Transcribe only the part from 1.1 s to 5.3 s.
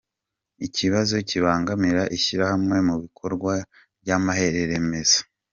kibangamira ishyirwa mu bikorwa ry’amahame remezo.